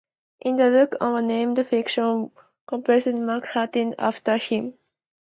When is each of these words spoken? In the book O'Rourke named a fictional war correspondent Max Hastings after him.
In 0.39 0.55
the 0.55 0.71
book 0.71 0.95
O'Rourke 0.99 1.25
named 1.25 1.59
a 1.59 1.63
fictional 1.63 2.33
war 2.71 2.81
correspondent 2.81 3.23
Max 3.23 3.49
Hastings 3.49 3.93
after 3.99 4.37
him. 4.37 4.73